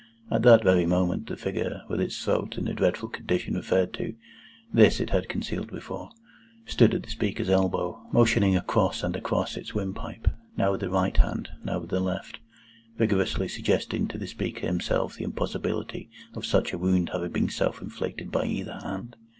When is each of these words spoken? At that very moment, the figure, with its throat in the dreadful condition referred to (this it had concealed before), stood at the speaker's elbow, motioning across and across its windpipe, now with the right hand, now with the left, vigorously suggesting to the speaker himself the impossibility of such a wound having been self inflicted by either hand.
At 0.31 0.41
that 0.41 0.63
very 0.63 0.87
moment, 0.87 1.27
the 1.27 1.37
figure, 1.37 1.83
with 1.87 2.01
its 2.01 2.25
throat 2.25 2.57
in 2.57 2.65
the 2.65 2.73
dreadful 2.73 3.07
condition 3.07 3.53
referred 3.53 3.93
to 3.93 4.15
(this 4.73 4.99
it 4.99 5.11
had 5.11 5.29
concealed 5.29 5.69
before), 5.69 6.09
stood 6.65 6.95
at 6.95 7.03
the 7.03 7.09
speaker's 7.11 7.51
elbow, 7.51 8.01
motioning 8.11 8.55
across 8.57 9.03
and 9.03 9.15
across 9.15 9.55
its 9.55 9.75
windpipe, 9.75 10.27
now 10.57 10.71
with 10.71 10.81
the 10.81 10.89
right 10.89 11.17
hand, 11.17 11.49
now 11.63 11.77
with 11.77 11.91
the 11.91 11.99
left, 11.99 12.39
vigorously 12.97 13.47
suggesting 13.47 14.07
to 14.07 14.17
the 14.17 14.25
speaker 14.25 14.65
himself 14.65 15.17
the 15.17 15.23
impossibility 15.23 16.09
of 16.33 16.47
such 16.47 16.73
a 16.73 16.79
wound 16.79 17.09
having 17.13 17.31
been 17.31 17.49
self 17.49 17.79
inflicted 17.79 18.31
by 18.31 18.45
either 18.47 18.79
hand. 18.81 19.15